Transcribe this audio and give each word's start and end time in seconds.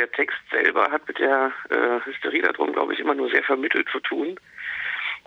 der 0.00 0.10
Text 0.12 0.38
selber 0.50 0.90
hat 0.90 1.06
mit 1.06 1.18
der 1.18 1.52
äh, 1.68 2.00
Hysterie 2.06 2.40
darum, 2.40 2.72
glaube 2.72 2.94
ich, 2.94 3.00
immer 3.00 3.14
nur 3.14 3.30
sehr 3.30 3.42
vermittelt 3.42 3.86
zu 3.90 4.00
tun. 4.00 4.40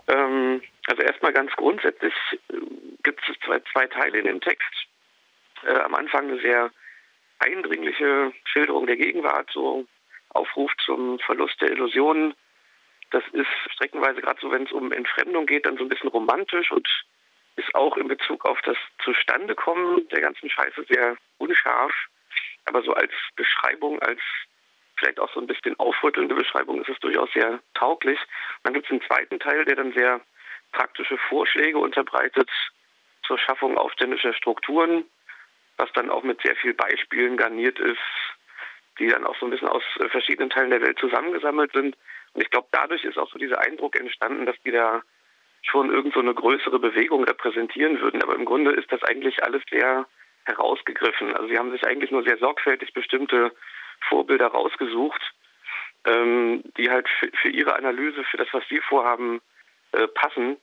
Ähm, 0.08 0.62
also 0.88 1.02
erstmal 1.02 1.32
ganz 1.32 1.52
grundsätzlich 1.52 2.12
äh, 2.48 2.56
gibt 3.04 3.20
es 3.28 3.36
zwei, 3.44 3.60
zwei 3.72 3.86
Teile 3.86 4.18
in 4.18 4.26
dem 4.26 4.40
Text. 4.40 4.74
Äh, 5.64 5.78
am 5.78 5.94
Anfang 5.94 6.28
eine 6.28 6.40
sehr 6.40 6.72
eindringliche 7.38 8.32
Schilderung 8.44 8.86
der 8.86 8.96
Gegenwart, 8.96 9.48
so 9.52 9.86
Aufruf 10.30 10.72
zum 10.84 11.20
Verlust 11.20 11.60
der 11.60 11.70
Illusionen. 11.70 12.34
Das 13.12 13.22
ist 13.32 13.46
streckenweise 13.74 14.20
gerade 14.22 14.40
so, 14.40 14.50
wenn 14.50 14.64
es 14.64 14.72
um 14.72 14.90
Entfremdung 14.90 15.46
geht, 15.46 15.66
dann 15.66 15.76
so 15.76 15.84
ein 15.84 15.88
bisschen 15.88 16.10
romantisch 16.10 16.72
und 16.72 16.88
ist 17.56 17.72
auch 17.76 17.96
in 17.96 18.08
Bezug 18.08 18.44
auf 18.44 18.60
das 18.62 18.76
Zustandekommen 19.04 20.08
der 20.08 20.20
ganzen 20.20 20.50
Scheiße 20.50 20.84
sehr 20.88 21.16
unscharf. 21.38 21.92
Aber 22.64 22.82
so 22.82 22.92
als 22.92 23.12
Beschreibung, 23.36 24.00
als 24.00 24.20
vielleicht 25.04 25.20
auch 25.20 25.32
so 25.34 25.40
ein 25.40 25.46
bisschen 25.46 25.78
aufrüttelnde 25.78 26.34
Beschreibung 26.34 26.80
ist 26.80 26.88
es 26.88 26.98
durchaus 27.00 27.30
sehr 27.34 27.60
tauglich. 27.74 28.18
Und 28.18 28.64
dann 28.64 28.74
gibt 28.74 28.86
es 28.86 28.92
einen 28.92 29.02
zweiten 29.02 29.38
Teil, 29.38 29.64
der 29.66 29.76
dann 29.76 29.92
sehr 29.92 30.20
praktische 30.72 31.18
Vorschläge 31.28 31.78
unterbreitet 31.78 32.48
zur 33.26 33.38
Schaffung 33.38 33.76
aufständischer 33.76 34.32
Strukturen, 34.32 35.04
was 35.76 35.92
dann 35.92 36.10
auch 36.10 36.22
mit 36.22 36.40
sehr 36.42 36.56
vielen 36.56 36.76
Beispielen 36.76 37.36
garniert 37.36 37.78
ist, 37.78 37.98
die 38.98 39.08
dann 39.08 39.26
auch 39.26 39.36
so 39.38 39.46
ein 39.46 39.50
bisschen 39.50 39.68
aus 39.68 39.82
äh, 40.00 40.08
verschiedenen 40.08 40.50
Teilen 40.50 40.70
der 40.70 40.82
Welt 40.82 40.98
zusammengesammelt 40.98 41.72
sind. 41.72 41.96
Und 42.32 42.42
ich 42.42 42.50
glaube, 42.50 42.68
dadurch 42.72 43.04
ist 43.04 43.18
auch 43.18 43.30
so 43.30 43.38
dieser 43.38 43.60
Eindruck 43.60 43.98
entstanden, 43.98 44.46
dass 44.46 44.56
die 44.64 44.70
da 44.70 45.02
schon 45.62 45.90
irgend 45.92 46.14
so 46.14 46.20
eine 46.20 46.34
größere 46.34 46.78
Bewegung 46.78 47.24
repräsentieren 47.24 48.00
würden. 48.00 48.22
Aber 48.22 48.34
im 48.34 48.44
Grunde 48.44 48.72
ist 48.72 48.90
das 48.90 49.02
eigentlich 49.02 49.42
alles 49.42 49.62
sehr 49.70 50.06
herausgegriffen. 50.44 51.34
Also 51.34 51.48
sie 51.48 51.58
haben 51.58 51.72
sich 51.72 51.84
eigentlich 51.86 52.10
nur 52.10 52.22
sehr 52.22 52.38
sorgfältig 52.38 52.92
bestimmte 52.92 53.52
Vorbilder 54.08 54.48
rausgesucht, 54.48 55.20
ähm, 56.06 56.62
die 56.76 56.90
halt 56.90 57.08
für, 57.08 57.30
für, 57.40 57.48
ihre 57.48 57.76
Analyse, 57.76 58.24
für 58.24 58.36
das, 58.36 58.48
was 58.52 58.64
sie 58.68 58.80
vorhaben, 58.80 59.40
äh, 59.92 60.06
passen. 60.08 60.56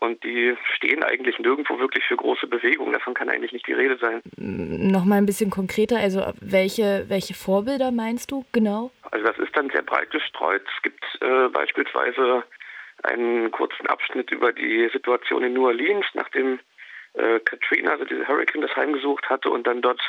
Und 0.00 0.24
die 0.24 0.56
stehen 0.74 1.04
eigentlich 1.04 1.38
nirgendwo 1.38 1.78
wirklich 1.78 2.04
für 2.04 2.16
große 2.16 2.48
Bewegungen. 2.48 2.92
Davon 2.92 3.14
kann 3.14 3.28
eigentlich 3.28 3.52
nicht 3.52 3.68
die 3.68 3.72
Rede 3.72 3.96
sein. 3.98 4.20
Nochmal 4.36 5.18
ein 5.18 5.26
bisschen 5.26 5.50
konkreter, 5.50 5.96
also 5.98 6.32
welche, 6.40 7.04
welche 7.08 7.34
Vorbilder 7.34 7.92
meinst 7.92 8.32
du 8.32 8.44
genau? 8.50 8.90
Also 9.12 9.24
das 9.24 9.38
ist 9.38 9.56
dann 9.56 9.70
sehr 9.70 9.82
breit 9.82 10.10
gestreut. 10.10 10.62
Es 10.76 10.82
gibt 10.82 11.04
äh, 11.20 11.48
beispielsweise 11.50 12.42
einen 13.04 13.52
kurzen 13.52 13.86
Abschnitt 13.86 14.32
über 14.32 14.52
die 14.52 14.88
Situation 14.92 15.44
in 15.44 15.52
New 15.52 15.66
Orleans, 15.66 16.06
nachdem 16.14 16.58
äh, 17.14 17.40
Katrina, 17.40 17.92
also 17.92 18.04
diese 18.04 18.26
Hurricane, 18.26 18.62
das 18.62 18.74
heimgesucht 18.74 19.28
hatte 19.28 19.50
und 19.50 19.66
dann 19.66 19.82
dort 19.82 20.00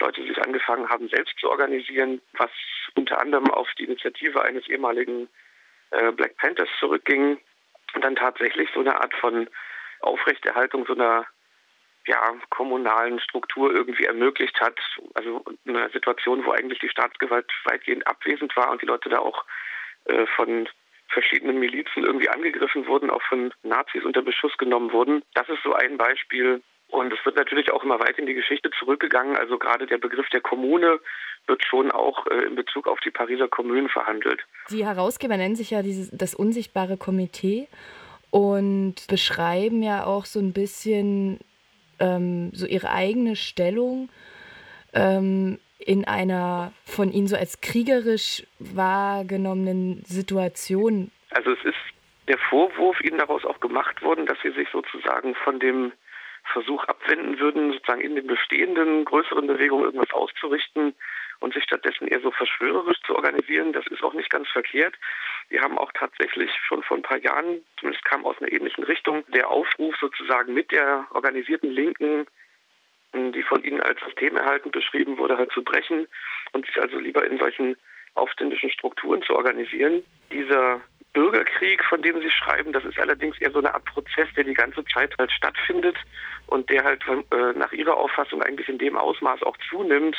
Leute 0.00 0.22
sich 0.22 0.38
angefangen 0.38 0.88
haben, 0.88 1.08
selbst 1.08 1.38
zu 1.38 1.50
organisieren, 1.50 2.20
was 2.34 2.50
unter 2.94 3.20
anderem 3.20 3.50
auf 3.50 3.68
die 3.78 3.84
Initiative 3.84 4.42
eines 4.42 4.68
ehemaligen 4.68 5.28
äh, 5.90 6.12
Black 6.12 6.36
Panthers 6.36 6.68
zurückging 6.78 7.38
und 7.94 8.04
dann 8.04 8.16
tatsächlich 8.16 8.68
so 8.74 8.80
eine 8.80 9.00
Art 9.00 9.14
von 9.14 9.48
Aufrechterhaltung 10.00 10.86
so 10.86 10.94
einer 10.94 11.26
ja, 12.06 12.34
kommunalen 12.50 13.20
Struktur 13.20 13.72
irgendwie 13.72 14.04
ermöglicht 14.04 14.58
hat. 14.60 14.78
Also 15.14 15.44
eine 15.66 15.90
Situation, 15.90 16.44
wo 16.44 16.52
eigentlich 16.52 16.78
die 16.78 16.88
Staatsgewalt 16.88 17.50
weitgehend 17.64 18.06
abwesend 18.06 18.56
war 18.56 18.70
und 18.70 18.80
die 18.80 18.86
Leute 18.86 19.08
da 19.10 19.18
auch 19.18 19.44
äh, 20.06 20.26
von 20.36 20.68
verschiedenen 21.08 21.58
Milizen 21.58 22.04
irgendwie 22.04 22.28
angegriffen 22.28 22.86
wurden, 22.86 23.10
auch 23.10 23.22
von 23.22 23.52
Nazis 23.62 24.04
unter 24.04 24.22
Beschuss 24.22 24.56
genommen 24.58 24.92
wurden. 24.92 25.22
Das 25.34 25.48
ist 25.48 25.62
so 25.62 25.74
ein 25.74 25.96
Beispiel. 25.96 26.62
Und 26.88 27.12
es 27.12 27.24
wird 27.24 27.36
natürlich 27.36 27.70
auch 27.70 27.84
immer 27.84 28.00
weit 28.00 28.18
in 28.18 28.26
die 28.26 28.34
Geschichte 28.34 28.70
zurückgegangen. 28.78 29.36
Also 29.36 29.58
gerade 29.58 29.86
der 29.86 29.98
Begriff 29.98 30.28
der 30.30 30.40
Kommune 30.40 31.00
wird 31.46 31.64
schon 31.64 31.90
auch 31.90 32.26
äh, 32.26 32.46
in 32.46 32.54
Bezug 32.54 32.88
auf 32.88 32.98
die 33.00 33.10
Pariser 33.10 33.48
Kommunen 33.48 33.88
verhandelt. 33.88 34.40
Die 34.70 34.86
Herausgeber 34.86 35.36
nennen 35.36 35.56
sich 35.56 35.70
ja 35.70 35.82
dieses, 35.82 36.10
das 36.10 36.34
unsichtbare 36.34 36.96
Komitee 36.96 37.68
und 38.30 39.06
beschreiben 39.08 39.82
ja 39.82 40.04
auch 40.04 40.24
so 40.24 40.40
ein 40.40 40.52
bisschen 40.52 41.38
ähm, 41.98 42.50
so 42.52 42.66
ihre 42.66 42.90
eigene 42.90 43.36
Stellung 43.36 44.08
ähm, 44.92 45.58
in 45.78 46.06
einer 46.06 46.72
von 46.84 47.12
ihnen 47.12 47.28
so 47.28 47.36
als 47.36 47.60
kriegerisch 47.60 48.44
wahrgenommenen 48.58 50.02
Situation. 50.04 51.10
Also 51.30 51.52
es 51.52 51.64
ist 51.64 51.76
der 52.28 52.38
Vorwurf 52.50 53.00
ihnen 53.00 53.18
daraus 53.18 53.44
auch 53.44 53.60
gemacht 53.60 54.02
worden, 54.02 54.26
dass 54.26 54.38
sie 54.42 54.50
sich 54.50 54.68
sozusagen 54.70 55.34
von 55.34 55.58
dem 55.58 55.92
Versuch 56.52 56.84
abwenden 56.84 57.38
würden, 57.38 57.72
sozusagen 57.72 58.00
in 58.00 58.16
den 58.16 58.26
bestehenden 58.26 59.04
größeren 59.04 59.46
Bewegungen 59.46 59.84
irgendwas 59.84 60.12
auszurichten 60.12 60.94
und 61.40 61.54
sich 61.54 61.64
stattdessen 61.64 62.08
eher 62.08 62.20
so 62.20 62.30
verschwörerisch 62.30 63.00
zu 63.06 63.14
organisieren. 63.14 63.72
Das 63.72 63.86
ist 63.86 64.02
auch 64.02 64.14
nicht 64.14 64.30
ganz 64.30 64.48
verkehrt. 64.48 64.94
Wir 65.48 65.62
haben 65.62 65.78
auch 65.78 65.92
tatsächlich 65.92 66.50
schon 66.66 66.82
vor 66.82 66.96
ein 66.96 67.02
paar 67.02 67.18
Jahren, 67.18 67.64
zumindest 67.78 68.04
kam 68.04 68.26
aus 68.26 68.36
einer 68.40 68.52
ähnlichen 68.52 68.84
Richtung, 68.84 69.24
der 69.28 69.48
Aufruf 69.48 69.96
sozusagen 70.00 70.54
mit 70.54 70.72
der 70.72 71.06
organisierten 71.12 71.70
Linken 71.70 72.26
die 73.14 73.42
von 73.42 73.64
ihnen 73.64 73.80
als 73.80 74.00
systemerhaltend 74.00 74.72
beschrieben 74.72 75.18
wurde, 75.18 75.38
halt 75.38 75.50
zu 75.52 75.62
brechen 75.62 76.06
und 76.52 76.66
sich 76.66 76.80
also 76.80 76.98
lieber 76.98 77.26
in 77.26 77.38
solchen 77.38 77.76
aufständischen 78.14 78.70
Strukturen 78.70 79.22
zu 79.22 79.34
organisieren. 79.34 80.02
Dieser 80.32 80.80
Bürgerkrieg, 81.18 81.82
von 81.84 82.00
dem 82.00 82.20
Sie 82.20 82.30
schreiben, 82.30 82.72
das 82.72 82.84
ist 82.84 82.96
allerdings 82.96 83.36
eher 83.40 83.50
so 83.50 83.58
eine 83.58 83.74
Art 83.74 83.84
Prozess, 83.86 84.28
der 84.36 84.44
die 84.44 84.54
ganze 84.54 84.84
Zeit 84.84 85.12
halt 85.18 85.32
stattfindet 85.32 85.96
und 86.46 86.70
der 86.70 86.84
halt 86.84 87.02
äh, 87.08 87.58
nach 87.58 87.72
Ihrer 87.72 87.96
Auffassung 87.96 88.40
eigentlich 88.40 88.68
in 88.68 88.78
dem 88.78 88.96
Ausmaß 88.96 89.42
auch 89.42 89.56
zunimmt, 89.68 90.16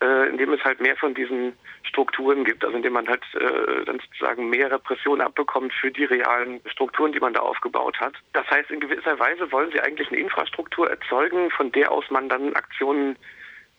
äh, 0.00 0.28
indem 0.28 0.52
es 0.52 0.62
halt 0.62 0.80
mehr 0.80 0.96
von 0.96 1.12
diesen 1.12 1.54
Strukturen 1.82 2.44
gibt, 2.44 2.64
also 2.64 2.76
indem 2.76 2.92
man 2.92 3.08
halt 3.08 3.24
äh, 3.34 3.84
dann 3.84 3.98
sozusagen 3.98 4.48
mehr 4.48 4.70
Repression 4.70 5.20
abbekommt 5.20 5.72
für 5.72 5.90
die 5.90 6.04
realen 6.04 6.60
Strukturen, 6.66 7.10
die 7.10 7.18
man 7.18 7.34
da 7.34 7.40
aufgebaut 7.40 7.98
hat. 7.98 8.14
Das 8.32 8.48
heißt, 8.48 8.70
in 8.70 8.78
gewisser 8.78 9.18
Weise 9.18 9.50
wollen 9.50 9.72
sie 9.72 9.80
eigentlich 9.80 10.06
eine 10.06 10.20
Infrastruktur 10.20 10.88
erzeugen, 10.88 11.50
von 11.50 11.72
der 11.72 11.90
aus 11.90 12.08
man 12.10 12.28
dann 12.28 12.54
Aktionen 12.54 13.16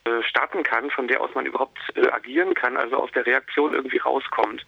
äh, 0.03 0.21
starten 0.23 0.63
kann, 0.63 0.91
von 0.91 1.07
der 1.07 1.21
aus 1.21 1.33
man 1.35 1.45
überhaupt 1.45 1.79
äh, 1.95 2.09
agieren 2.09 2.53
kann, 2.53 2.75
also 2.75 2.97
aus 2.97 3.11
der 3.13 3.25
Reaktion 3.25 3.73
irgendwie 3.73 3.99
rauskommt. 3.99 4.65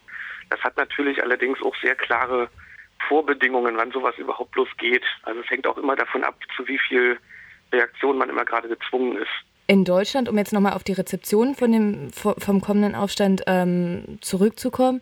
Das 0.50 0.60
hat 0.62 0.78
natürlich 0.78 1.22
allerdings 1.22 1.62
auch 1.62 1.76
sehr 1.82 1.96
klare 1.96 2.50
Vorbedingungen, 3.08 3.78
wann 3.78 3.92
sowas 3.92 4.18
überhaupt 4.18 4.52
bloß 4.52 4.70
geht. 4.78 5.04
Also 5.24 5.42
es 5.42 5.50
hängt 5.50 5.68
auch 5.68 5.78
immer 5.78 5.96
davon 5.96 6.24
ab, 6.24 6.36
zu 6.56 6.68
wie 6.68 6.80
viel 6.80 7.18
Reaktion 7.72 8.18
man 8.18 8.30
immer 8.30 8.46
gerade 8.46 8.68
gezwungen 8.68 9.18
ist 9.18 9.46
in 9.70 9.86
Deutschland, 9.86 10.28
um 10.28 10.36
jetzt 10.36 10.52
nochmal 10.52 10.74
auf 10.74 10.84
die 10.84 10.94
Rezeption 10.94 11.54
von 11.54 11.72
dem, 11.72 12.12
vom 12.12 12.60
kommenden 12.60 12.96
Aufstand 12.96 13.44
ähm, 13.46 14.18
zurückzukommen, 14.20 15.00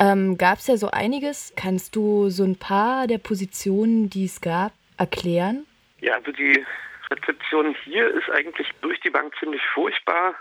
ähm, 0.00 0.38
gab 0.38 0.56
es 0.56 0.68
ja 0.68 0.78
so 0.78 0.90
einiges. 0.90 1.52
Kannst 1.54 1.94
du 1.94 2.30
so 2.30 2.42
ein 2.42 2.58
paar 2.58 3.06
der 3.08 3.18
Positionen, 3.18 4.08
die 4.08 4.24
es 4.24 4.40
gab, 4.40 4.72
erklären? 4.96 5.66
Ja, 6.00 6.14
also 6.14 6.32
die 6.32 6.64
Rezeption 7.10 7.76
hier 7.84 8.08
ist 8.08 8.30
eigentlich 8.30 8.70
durch 8.80 8.98
die 9.00 9.10
Bank 9.10 9.34
ziemlich 9.38 9.60
furchtbar. 9.74 10.34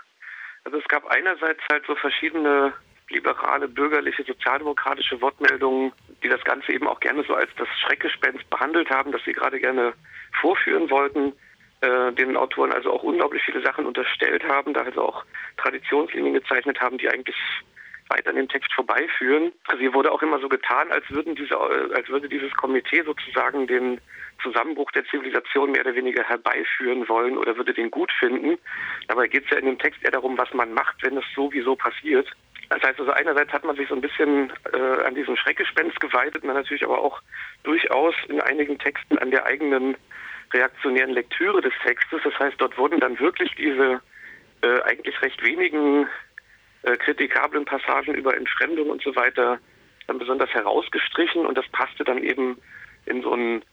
Also 0.64 0.78
es 0.78 0.88
gab 0.88 1.06
einerseits 1.08 1.60
halt 1.70 1.86
so 1.86 1.96
verschiedene 1.96 2.72
liberale, 3.10 3.68
bürgerliche, 3.68 4.24
sozialdemokratische 4.24 5.22
Wortmeldungen, 5.22 5.92
die 6.24 6.30
das 6.30 6.44
Ganze 6.44 6.72
eben 6.74 6.88
auch 6.88 7.00
gerne 7.00 7.24
so 7.24 7.36
als 7.36 7.50
das 7.58 7.68
Schreckgespenst 7.86 8.50
behandelt 8.50 8.90
haben, 8.90 9.12
das 9.12 9.24
sie 9.26 9.34
gerade 9.34 9.60
gerne 9.60 9.94
vorführen 10.42 10.90
wollten 10.90 11.34
äh, 11.82 12.14
den 12.14 12.38
Autoren 12.38 12.72
also 12.72 12.92
auch 12.92 13.04
unglaublich 13.04 13.44
viele 13.44 13.62
Sachen 13.62 13.86
unterstellt 13.86 14.44
haben, 14.48 14.74
da 14.74 14.82
also 14.82 15.04
auch 15.04 15.26
Traditionslinien 15.58 16.34
gezeichnet 16.34 16.80
haben, 16.80 16.98
die 16.98 17.10
eigentlich 17.10 17.36
weit 18.10 18.28
an 18.28 18.36
dem 18.36 18.48
Text 18.48 18.72
vorbeiführen. 18.74 19.52
Also 19.68 19.82
hier 19.82 19.94
wurde 19.94 20.12
auch 20.12 20.22
immer 20.22 20.40
so 20.40 20.48
getan, 20.48 20.92
als 20.92 21.04
würden 21.10 21.36
diese, 21.36 21.60
als 21.60 22.08
würde 22.08 22.30
dieses 22.30 22.54
Komitee 22.54 23.04
sozusagen 23.04 23.68
den 23.68 24.00
Zusammenbruch 24.42 24.92
der 24.92 25.06
Zivilisation 25.06 25.72
mehr 25.72 25.82
oder 25.82 25.96
weniger 25.96 26.24
herbeiführen 26.24 27.08
wollen 27.10 27.38
oder 27.38 27.58
würde 27.58 27.74
den 27.74 27.90
gut 27.90 28.12
finden. 28.20 28.58
Dabei 29.08 29.28
geht 29.28 29.46
es 29.46 29.52
ja 29.52 29.58
in 29.58 29.66
dem 29.66 29.80
Text 29.80 30.04
eher 30.04 30.12
darum, 30.12 30.38
was 30.38 30.54
man 30.54 30.74
macht, 30.74 31.04
wenn 31.04 31.18
es 31.18 31.26
sowieso 31.36 31.76
passiert. 31.76 32.30
Das 32.70 32.82
heißt 32.82 33.00
also 33.00 33.12
einerseits 33.12 33.52
hat 33.54 33.64
man 33.64 33.76
sich 33.76 33.88
so 33.88 33.96
ein 33.96 34.02
bisschen 34.02 34.52
äh, 34.74 35.04
an 35.06 35.16
diesem 35.16 35.36
Schreckgespenst 35.36 36.00
geweitet, 36.00 36.44
man 36.44 36.56
natürlich 36.56 36.84
aber 36.84 37.00
auch 37.00 37.22
durchaus 37.64 38.16
in 38.28 38.42
einigen 38.42 38.78
Texten 38.80 39.18
an 39.18 39.32
der 39.32 39.46
eigenen 39.46 39.96
reaktionären 40.54 41.12
Lektüre 41.12 41.62
des 41.62 41.74
Textes. 41.84 42.22
Das 42.24 42.38
heißt, 42.40 42.56
dort 42.60 42.78
wurden 42.78 43.00
dann 43.00 43.20
wirklich 43.20 43.54
diese 43.56 44.02
äh, 44.62 44.82
eigentlich 44.84 45.22
recht 45.22 45.44
wenigen 45.44 46.08
äh, 46.84 46.98
kritikablen 46.98 47.66
Passagen 47.66 48.14
über 48.14 48.36
Entfremdung 48.36 48.90
und 48.90 49.02
so 49.02 49.16
weiter 49.16 49.60
dann 50.08 50.20
besonders 50.20 50.50
herausgestrichen 50.52 51.46
und 51.46 51.58
das 51.58 51.68
passte 51.70 52.04
dann 52.04 52.20
eben 52.20 52.58
in 53.06 53.22
so 53.22 53.34
ein 53.34 53.64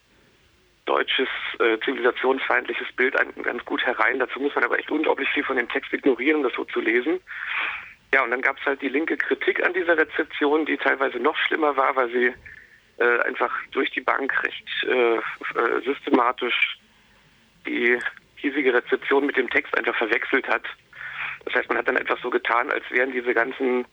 deutsches 0.85 1.29
äh, 1.59 1.77
zivilisationsfeindliches 1.85 2.91
Bild 2.95 3.15
ganz 3.43 3.63
gut 3.65 3.85
herein. 3.85 4.19
Dazu 4.19 4.39
muss 4.39 4.53
man 4.55 4.63
aber 4.63 4.79
echt 4.79 4.91
unglaublich 4.91 5.29
viel 5.29 5.43
von 5.43 5.57
dem 5.57 5.69
Text 5.69 5.93
ignorieren, 5.93 6.43
das 6.43 6.53
so 6.53 6.65
zu 6.65 6.81
lesen. 6.81 7.21
Ja, 8.13 8.23
und 8.23 8.29
dann 8.29 8.41
gab 8.41 8.59
es 8.59 8.65
halt 8.67 8.79
die 8.83 8.89
linke 8.89 9.17
Kritik 9.17 9.65
an 9.65 9.73
dieser 9.73 9.97
Rezeption, 9.97 10.67
die 10.67 10.77
teilweise 10.77 11.17
noch 11.17 11.35
schlimmer 11.35 11.75
war, 11.75 11.95
weil 11.95 12.11
sie 12.11 12.33
äh, 12.99 13.19
einfach 13.21 13.51
durch 13.71 13.89
die 13.89 14.01
Bank 14.01 14.31
recht 14.43 14.69
äh, 14.83 15.15
äh, 15.15 15.81
systematisch 15.83 16.77
die 17.65 17.97
hiesige 18.35 18.71
Rezeption 18.71 19.25
mit 19.25 19.35
dem 19.35 19.49
Text 19.49 19.75
einfach 19.75 19.95
verwechselt 19.95 20.47
hat. 20.47 20.61
Das 21.45 21.55
heißt, 21.55 21.69
man 21.69 21.79
hat 21.79 21.87
dann 21.87 21.97
einfach 21.97 22.21
so 22.21 22.29
getan, 22.29 22.71
als 22.71 22.83
wären 22.91 23.11
diese 23.11 23.33
ganzen 23.33 23.83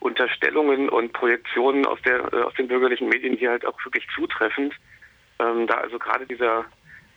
Unterstellungen 0.00 0.90
und 0.90 1.14
Projektionen 1.14 1.86
aus, 1.86 2.02
der, 2.02 2.30
äh, 2.34 2.42
aus 2.42 2.52
den 2.54 2.68
bürgerlichen 2.68 3.08
Medien 3.08 3.34
hier 3.34 3.48
halt 3.48 3.64
auch 3.64 3.82
wirklich 3.82 4.06
zutreffend. 4.14 4.74
Ähm, 5.38 5.66
da 5.66 5.76
also 5.76 5.98
gerade 5.98 6.26
dieser 6.26 6.66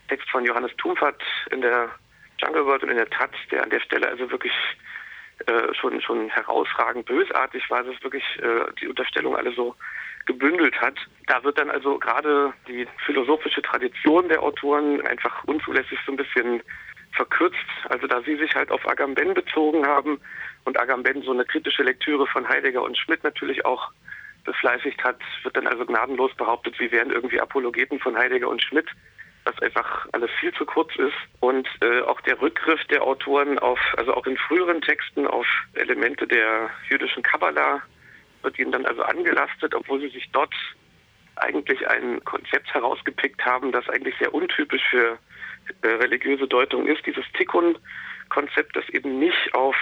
Text 0.07 0.29
von 0.29 0.45
Johannes 0.45 0.71
Tumfert 0.77 1.21
in 1.51 1.59
der 1.59 1.89
Jungle 2.37 2.65
World 2.65 2.83
und 2.83 2.89
in 2.89 2.97
der 2.97 3.09
Taz, 3.09 3.31
der 3.51 3.63
an 3.63 3.69
der 3.69 3.81
Stelle 3.81 4.07
also 4.07 4.31
wirklich 4.31 4.53
äh, 5.45 5.73
schon, 5.73 5.99
schon 6.01 6.29
herausragend 6.29 7.05
bösartig 7.05 7.69
war, 7.69 7.83
dass 7.83 8.01
wirklich 8.03 8.23
äh, 8.41 8.71
die 8.79 8.87
Unterstellung 8.87 9.35
alle 9.35 9.51
so 9.53 9.75
gebündelt 10.25 10.79
hat. 10.79 10.95
Da 11.27 11.43
wird 11.43 11.57
dann 11.57 11.69
also 11.69 11.97
gerade 11.99 12.53
die 12.67 12.87
philosophische 13.05 13.61
Tradition 13.61 14.29
der 14.29 14.41
Autoren 14.41 15.05
einfach 15.07 15.43
unzulässig 15.45 15.99
so 16.05 16.13
ein 16.13 16.17
bisschen 16.17 16.61
verkürzt. 17.11 17.57
Also 17.89 18.07
da 18.07 18.21
sie 18.21 18.35
sich 18.37 18.55
halt 18.55 18.71
auf 18.71 18.87
Agamben 18.87 19.33
bezogen 19.33 19.85
haben 19.85 20.19
und 20.65 20.79
Agamben 20.79 21.21
so 21.23 21.31
eine 21.31 21.45
kritische 21.45 21.83
Lektüre 21.83 22.25
von 22.27 22.47
Heidegger 22.47 22.81
und 22.81 22.97
Schmidt 22.97 23.23
natürlich 23.23 23.65
auch 23.65 23.91
befleißigt 24.45 25.03
hat, 25.03 25.19
wird 25.43 25.55
dann 25.55 25.67
also 25.67 25.85
gnadenlos 25.85 26.33
behauptet, 26.35 26.75
sie 26.77 26.91
wären 26.91 27.11
irgendwie 27.11 27.39
Apologeten 27.39 27.99
von 27.99 28.17
Heidegger 28.17 28.49
und 28.49 28.61
Schmidt, 28.61 28.87
was 29.45 29.59
einfach 29.61 30.07
alles 30.11 30.29
viel 30.39 30.53
zu 30.53 30.65
kurz 30.65 30.95
ist. 30.95 31.15
Und 31.39 31.67
äh, 31.81 32.01
auch 32.01 32.21
der 32.21 32.41
Rückgriff 32.41 32.83
der 32.85 33.03
Autoren 33.03 33.59
auf, 33.59 33.79
also 33.97 34.13
auch 34.13 34.25
in 34.25 34.37
früheren 34.37 34.81
Texten 34.81 35.27
auf 35.27 35.45
Elemente 35.73 36.27
der 36.27 36.69
jüdischen 36.89 37.23
Kabbala 37.23 37.81
wird 38.41 38.59
ihnen 38.59 38.71
dann 38.71 38.85
also 38.85 39.03
angelastet, 39.03 39.73
obwohl 39.73 40.01
sie 40.01 40.09
sich 40.09 40.29
dort 40.31 40.53
eigentlich 41.35 41.87
ein 41.87 42.23
Konzept 42.23 42.73
herausgepickt 42.73 43.43
haben, 43.45 43.71
das 43.71 43.87
eigentlich 43.89 44.15
sehr 44.19 44.33
untypisch 44.33 44.83
für 44.89 45.17
äh, 45.81 45.87
religiöse 45.87 46.47
Deutung 46.47 46.87
ist. 46.87 47.05
Dieses 47.05 47.25
Tikkun-Konzept, 47.37 48.75
das 48.75 48.87
eben 48.89 49.19
nicht 49.19 49.53
auf 49.53 49.75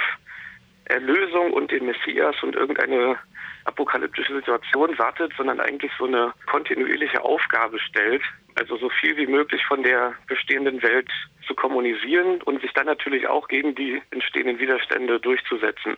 Erlösung 0.92 1.54
und 1.54 1.72
den 1.72 1.86
Messias 1.86 2.36
und 2.44 2.56
irgendeine 2.56 3.18
apokalyptische 3.66 4.36
Situation 4.36 4.98
wartet, 4.98 5.34
sondern 5.38 5.60
eigentlich 5.60 5.92
so 5.98 6.06
eine 6.06 6.34
kontinuierliche 6.50 7.24
Aufgabe 7.24 7.80
stellt, 7.80 8.24
also 8.56 8.78
so 8.78 8.90
viel 8.90 9.16
wie 9.18 9.28
möglich 9.28 9.64
von 9.66 9.84
der 9.84 10.14
bestehenden 10.28 10.82
Welt 10.82 11.10
zu 11.48 11.56
kommunisieren 11.56 12.42
und 12.42 12.62
sich 12.62 12.74
dann 12.74 12.88
natürlich 12.88 13.28
auch 13.28 13.48
gegen 13.48 13.76
die 13.76 14.02
entstehenden 14.12 14.60
Widerstände 14.60 15.20
durchzusetzen. 15.20 15.98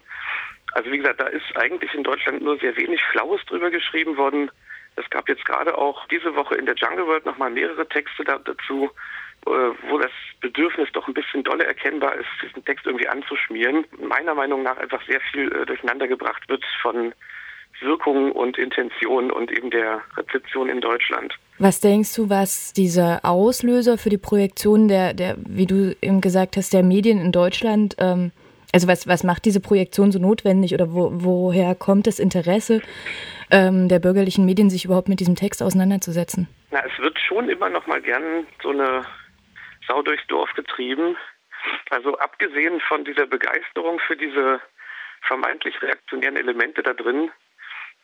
Also 0.73 0.91
wie 0.91 0.97
gesagt, 0.97 1.21
da 1.21 1.27
ist 1.27 1.55
eigentlich 1.55 1.93
in 1.93 2.03
Deutschland 2.03 2.41
nur 2.41 2.57
sehr 2.59 2.75
wenig 2.77 3.01
Flaues 3.11 3.41
drüber 3.45 3.69
geschrieben 3.69 4.17
worden. 4.17 4.51
Es 4.95 5.09
gab 5.09 5.27
jetzt 5.29 5.45
gerade 5.45 5.77
auch 5.77 6.05
diese 6.07 6.35
Woche 6.35 6.55
in 6.55 6.65
der 6.65 6.75
Jungle 6.75 7.07
World 7.07 7.25
nochmal 7.25 7.49
mehrere 7.49 7.87
Texte 7.87 8.23
dazu, 8.23 8.91
wo 9.45 9.97
das 9.97 10.11
Bedürfnis 10.41 10.89
doch 10.93 11.07
ein 11.07 11.13
bisschen 11.13 11.43
dolle 11.43 11.65
erkennbar 11.65 12.15
ist, 12.15 12.27
diesen 12.41 12.63
Text 12.65 12.85
irgendwie 12.85 13.07
anzuschmieren. 13.07 13.85
Meiner 13.99 14.35
Meinung 14.35 14.63
nach 14.63 14.77
einfach 14.77 15.01
sehr 15.05 15.19
viel 15.31 15.51
äh, 15.51 15.65
durcheinander 15.65 16.07
gebracht 16.07 16.47
wird 16.49 16.63
von 16.81 17.13
Wirkung 17.81 18.31
und 18.31 18.57
Intention 18.57 19.31
und 19.31 19.51
eben 19.51 19.69
der 19.69 20.01
Rezeption 20.15 20.69
in 20.69 20.81
Deutschland. 20.81 21.33
Was 21.59 21.79
denkst 21.79 22.15
du, 22.15 22.29
was 22.29 22.73
dieser 22.73 23.23
Auslöser 23.23 23.97
für 23.97 24.09
die 24.09 24.17
Projektion 24.17 24.87
der, 24.87 25.13
der 25.13 25.35
wie 25.37 25.65
du 25.65 25.95
eben 26.01 26.21
gesagt 26.21 26.57
hast, 26.57 26.73
der 26.73 26.83
Medien 26.83 27.19
in 27.19 27.31
Deutschland, 27.31 27.95
ähm, 27.99 28.31
also 28.73 28.87
was, 28.87 29.07
was 29.07 29.23
macht 29.23 29.45
diese 29.45 29.59
Projektion 29.59 30.11
so 30.11 30.19
notwendig 30.19 30.73
oder 30.73 30.93
wo, 30.93 31.11
woher 31.13 31.75
kommt 31.75 32.07
das 32.07 32.19
Interesse 32.19 32.81
ähm, 33.51 33.87
der 33.87 33.99
bürgerlichen 33.99 34.45
Medien, 34.45 34.69
sich 34.69 34.85
überhaupt 34.85 35.09
mit 35.09 35.19
diesem 35.19 35.35
Text 35.35 35.61
auseinanderzusetzen? 35.61 36.47
Na, 36.71 36.79
es 36.79 36.99
wird 36.99 37.17
schon 37.19 37.49
immer 37.49 37.69
noch 37.69 37.85
mal 37.85 38.01
gern 38.01 38.47
so 38.61 38.69
eine 38.69 39.03
Sau 39.87 40.01
durchs 40.01 40.25
Dorf 40.27 40.53
getrieben. 40.53 41.17
Also 41.89 42.17
abgesehen 42.17 42.81
von 42.81 43.05
dieser 43.05 43.25
Begeisterung 43.25 43.99
für 43.99 44.15
diese 44.15 44.61
vermeintlich 45.21 45.81
reaktionären 45.81 46.35
Elemente 46.35 46.83
da 46.83 46.93
drin, 46.93 47.31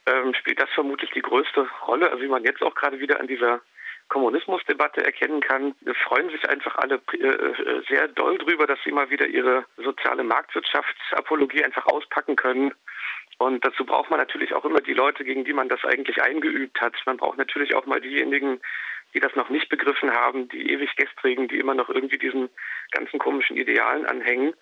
ähm, 0.06 0.34
spielt 0.34 0.62
das 0.62 0.70
vermutlich 0.72 1.12
die 1.12 1.22
größte 1.22 1.68
Rolle. 1.88 2.10
Also 2.10 2.24
wie 2.24 2.30
man 2.30 2.44
jetzt 2.44 2.62
auch 2.62 2.76
gerade 2.76 3.00
wieder 3.00 3.20
an 3.20 3.28
dieser 3.28 3.62
Kommunismusdebatte 4.10 5.06
erkennen 5.06 5.40
kann, 5.40 5.76
freuen 6.08 6.30
sich 6.32 6.50
einfach 6.50 6.76
alle 6.78 7.00
äh, 7.14 7.28
äh, 7.28 7.84
sehr 7.88 8.08
doll 8.08 8.38
drüber, 8.40 8.66
dass 8.66 8.80
sie 8.84 8.92
mal 8.92 9.10
wieder 9.10 9.28
ihre 9.28 9.66
soziale 9.78 10.24
Marktwirtschaftsapologie 10.24 11.64
einfach 11.64 11.86
auspacken 11.86 12.36
können. 12.36 12.74
Und 13.38 13.64
dazu 13.64 13.86
braucht 13.86 14.10
man 14.10 14.20
natürlich 14.20 14.54
auch 14.54 14.66
immer 14.66 14.82
die 14.82 14.94
Leute, 14.94 15.24
gegen 15.24 15.46
die 15.46 15.54
man 15.54 15.70
das 15.70 15.86
eigentlich 15.86 16.22
eingeübt 16.22 16.82
hat. 16.82 16.96
Man 17.06 17.18
braucht 17.18 17.38
natürlich 17.38 17.76
auch 17.76 17.86
mal 17.86 18.02
diejenigen, 18.02 18.60
die 19.14 19.20
das 19.20 19.36
noch 19.36 19.50
nicht 19.50 19.70
begriffen 19.70 20.12
haben, 20.12 20.48
die 20.50 20.72
ewig 20.72 20.96
gestrigen, 20.96 21.48
die 21.48 21.60
immer 21.60 21.74
noch 21.74 21.90
irgendwie 21.90 22.18
diesen 22.18 22.50
ganzen 22.92 23.20
komischen 23.20 23.58
Idealen 23.58 24.06
anhängen. 24.06 24.54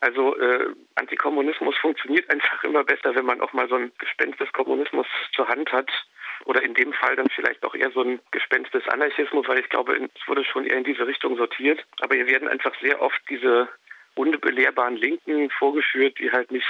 Also 0.00 0.36
äh, 0.38 0.66
Antikommunismus 0.94 1.76
funktioniert 1.78 2.30
einfach 2.30 2.62
immer 2.64 2.84
besser, 2.84 3.14
wenn 3.14 3.26
man 3.26 3.40
auch 3.40 3.52
mal 3.52 3.68
so 3.68 3.76
ein 3.76 3.92
Gespenst 3.98 4.40
des 4.40 4.52
Kommunismus 4.52 5.06
zur 5.34 5.48
Hand 5.48 5.72
hat. 5.72 5.90
Oder 6.46 6.62
in 6.62 6.72
dem 6.72 6.92
Fall 6.94 7.16
dann 7.16 7.28
vielleicht 7.28 7.62
auch 7.64 7.74
eher 7.74 7.90
so 7.90 8.02
ein 8.02 8.18
Gespenst 8.30 8.72
des 8.72 8.88
Anarchismus, 8.88 9.46
weil 9.46 9.58
ich 9.58 9.68
glaube, 9.68 9.94
es 9.96 10.28
wurde 10.28 10.44
schon 10.44 10.64
eher 10.64 10.78
in 10.78 10.84
diese 10.84 11.06
Richtung 11.06 11.36
sortiert. 11.36 11.84
Aber 12.00 12.14
hier 12.14 12.26
werden 12.28 12.48
einfach 12.48 12.72
sehr 12.80 13.02
oft 13.02 13.20
diese 13.28 13.68
unbelehrbaren 14.14 14.96
Linken 14.96 15.50
vorgeführt, 15.50 16.18
die 16.18 16.32
halt 16.32 16.50
nicht 16.50 16.66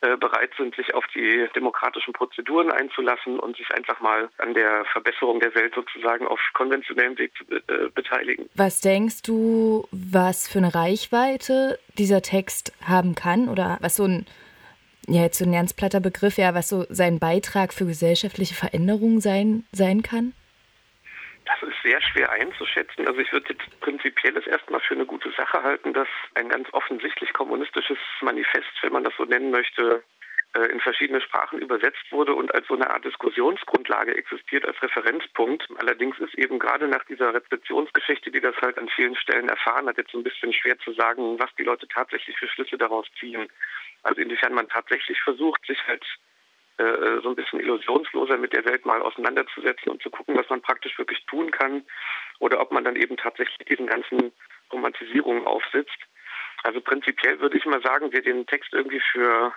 bereit 0.00 0.50
sind, 0.56 0.74
sich 0.76 0.94
auf 0.94 1.04
die 1.14 1.46
demokratischen 1.54 2.12
Prozeduren 2.12 2.70
einzulassen 2.70 3.38
und 3.38 3.56
sich 3.56 3.70
einfach 3.74 4.00
mal 4.00 4.30
an 4.38 4.54
der 4.54 4.84
Verbesserung 4.92 5.40
der 5.40 5.54
Welt 5.54 5.74
sozusagen 5.74 6.26
auf 6.26 6.40
konventionellem 6.54 7.18
Weg 7.18 7.32
zu 7.36 7.44
äh, 7.54 7.88
beteiligen. 7.94 8.48
Was 8.54 8.80
denkst 8.80 9.22
du, 9.22 9.86
was 9.90 10.48
für 10.48 10.58
eine 10.58 10.74
Reichweite 10.74 11.78
dieser 11.98 12.22
Text 12.22 12.72
haben 12.86 13.14
kann 13.14 13.48
oder 13.48 13.78
was 13.80 13.96
so 13.96 14.04
ein 14.04 14.26
ja, 15.08 15.22
jetzt 15.22 15.38
so 15.38 15.44
ein 15.44 15.52
ganz 15.52 15.72
platter 15.72 15.98
Begriff, 15.98 16.38
ja, 16.38 16.54
was 16.54 16.68
so 16.68 16.84
sein 16.88 17.18
Beitrag 17.18 17.72
für 17.72 17.84
gesellschaftliche 17.86 18.54
Veränderungen 18.54 19.20
sein, 19.20 19.64
sein 19.72 20.02
kann? 20.02 20.34
Das 21.50 21.68
ist 21.68 21.82
sehr 21.82 22.00
schwer 22.00 22.30
einzuschätzen. 22.30 23.08
Also 23.08 23.20
ich 23.20 23.32
würde 23.32 23.52
jetzt 23.52 23.80
prinzipiell 23.80 24.36
es 24.36 24.46
erstmal 24.46 24.80
für 24.80 24.94
eine 24.94 25.06
gute 25.06 25.30
Sache 25.32 25.62
halten, 25.62 25.92
dass 25.92 26.08
ein 26.34 26.48
ganz 26.48 26.68
offensichtlich 26.72 27.32
kommunistisches 27.32 27.98
Manifest, 28.20 28.68
wenn 28.82 28.92
man 28.92 29.04
das 29.04 29.14
so 29.16 29.24
nennen 29.24 29.50
möchte, 29.50 30.04
äh, 30.54 30.66
in 30.66 30.80
verschiedene 30.80 31.20
Sprachen 31.20 31.60
übersetzt 31.60 32.10
wurde 32.10 32.34
und 32.34 32.54
als 32.54 32.66
so 32.68 32.74
eine 32.74 32.90
Art 32.90 33.04
Diskussionsgrundlage 33.04 34.16
existiert, 34.16 34.64
als 34.64 34.80
Referenzpunkt. 34.82 35.68
Allerdings 35.78 36.18
ist 36.18 36.34
eben 36.34 36.58
gerade 36.58 36.86
nach 36.86 37.04
dieser 37.04 37.34
Rezeptionsgeschichte, 37.34 38.30
die 38.30 38.40
das 38.40 38.56
halt 38.62 38.78
an 38.78 38.88
vielen 38.88 39.16
Stellen 39.16 39.48
erfahren 39.48 39.86
hat, 39.86 39.96
jetzt 39.96 40.12
so 40.12 40.18
ein 40.18 40.24
bisschen 40.24 40.52
schwer 40.52 40.78
zu 40.78 40.92
sagen, 40.92 41.38
was 41.38 41.54
die 41.56 41.64
Leute 41.64 41.88
tatsächlich 41.88 42.36
für 42.36 42.48
Schlüsse 42.48 42.78
daraus 42.78 43.06
ziehen. 43.18 43.48
Also 44.02 44.20
inwiefern 44.20 44.54
man 44.54 44.68
tatsächlich 44.68 45.20
versucht, 45.20 45.64
sich 45.66 45.84
halt 45.86 46.04
so 47.22 47.30
ein 47.30 47.36
bisschen 47.36 47.60
illusionsloser 47.60 48.36
mit 48.36 48.52
der 48.52 48.64
Welt 48.64 48.86
mal 48.86 49.02
auseinanderzusetzen 49.02 49.90
und 49.90 50.02
zu 50.02 50.10
gucken, 50.10 50.36
was 50.36 50.48
man 50.48 50.62
praktisch 50.62 50.96
wirklich 50.98 51.24
tun 51.26 51.50
kann 51.50 51.84
oder 52.38 52.60
ob 52.60 52.72
man 52.72 52.84
dann 52.84 52.96
eben 52.96 53.16
tatsächlich 53.16 53.58
diesen 53.68 53.86
ganzen 53.86 54.32
Romantisierungen 54.72 55.46
aufsitzt. 55.46 55.98
Also 56.62 56.80
prinzipiell 56.80 57.40
würde 57.40 57.56
ich 57.56 57.64
mal 57.64 57.82
sagen, 57.82 58.08
wer 58.10 58.22
den 58.22 58.46
Text 58.46 58.72
irgendwie 58.72 59.00
für 59.12 59.52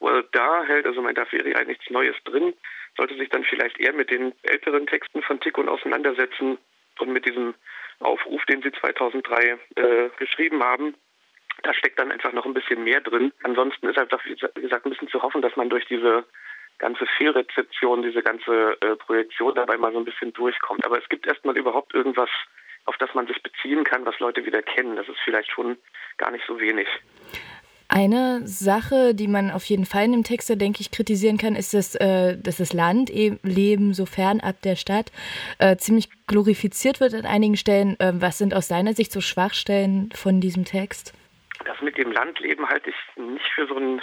well 0.00 0.24
da 0.32 0.64
hält, 0.64 0.86
also 0.86 1.02
mein, 1.02 1.14
da 1.14 1.30
wäre 1.30 1.64
nichts 1.66 1.88
Neues 1.90 2.16
drin, 2.24 2.54
sollte 2.96 3.16
sich 3.16 3.28
dann 3.28 3.44
vielleicht 3.44 3.78
eher 3.78 3.92
mit 3.92 4.10
den 4.10 4.32
älteren 4.42 4.86
Texten 4.86 5.22
von 5.22 5.40
Tikkun 5.40 5.68
auseinandersetzen 5.68 6.58
und 6.98 7.12
mit 7.12 7.26
diesem 7.26 7.54
Aufruf, 8.00 8.44
den 8.46 8.62
sie 8.62 8.72
2003 8.72 9.58
äh, 9.76 10.08
geschrieben 10.18 10.62
haben. 10.62 10.94
Da 11.62 11.74
steckt 11.74 11.98
dann 11.98 12.10
einfach 12.10 12.32
noch 12.32 12.46
ein 12.46 12.54
bisschen 12.54 12.84
mehr 12.84 13.00
drin. 13.00 13.32
Ansonsten 13.42 13.88
ist 13.88 13.98
einfach, 13.98 14.24
wie 14.24 14.34
gesagt, 14.34 14.86
ein 14.86 14.90
bisschen 14.90 15.08
zu 15.08 15.22
hoffen, 15.22 15.42
dass 15.42 15.56
man 15.56 15.68
durch 15.68 15.86
diese 15.86 16.24
ganze 16.80 17.06
Fehlrezeption, 17.06 18.02
diese 18.02 18.22
ganze 18.22 18.76
äh, 18.80 18.96
Projektion 18.96 19.54
dabei 19.54 19.76
mal 19.76 19.92
so 19.92 19.98
ein 19.98 20.04
bisschen 20.04 20.32
durchkommt. 20.32 20.84
Aber 20.84 20.98
es 20.98 21.08
gibt 21.08 21.26
erstmal 21.26 21.56
überhaupt 21.56 21.94
irgendwas, 21.94 22.30
auf 22.86 22.96
das 22.96 23.14
man 23.14 23.28
sich 23.28 23.40
beziehen 23.42 23.84
kann, 23.84 24.04
was 24.04 24.18
Leute 24.18 24.44
wieder 24.44 24.62
kennen. 24.62 24.96
Das 24.96 25.08
ist 25.08 25.20
vielleicht 25.24 25.50
schon 25.52 25.76
gar 26.16 26.32
nicht 26.32 26.44
so 26.46 26.58
wenig. 26.58 26.88
Eine 27.92 28.46
Sache, 28.46 29.16
die 29.16 29.26
man 29.26 29.50
auf 29.50 29.64
jeden 29.64 29.84
Fall 29.84 30.04
in 30.04 30.12
dem 30.12 30.22
Text, 30.22 30.48
denke 30.48 30.80
ich, 30.80 30.92
kritisieren 30.92 31.38
kann, 31.38 31.56
ist, 31.56 31.74
dass, 31.74 31.96
äh, 31.96 32.36
dass 32.38 32.58
das 32.58 32.72
Landleben 32.72 33.94
so 33.94 34.06
fernab 34.06 34.62
der 34.62 34.76
Stadt 34.76 35.10
äh, 35.58 35.76
ziemlich 35.76 36.08
glorifiziert 36.28 37.00
wird 37.00 37.14
an 37.14 37.26
einigen 37.26 37.56
Stellen. 37.56 37.98
Äh, 37.98 38.12
was 38.14 38.38
sind 38.38 38.54
aus 38.54 38.68
deiner 38.68 38.92
Sicht 38.92 39.10
so 39.10 39.20
Schwachstellen 39.20 40.10
von 40.14 40.40
diesem 40.40 40.64
Text? 40.64 41.14
Das 41.64 41.80
mit 41.82 41.98
dem 41.98 42.12
Landleben 42.12 42.68
halte 42.68 42.90
ich 42.90 42.96
nicht 43.16 43.46
für 43.56 43.66
so 43.66 43.74
einen 43.74 44.00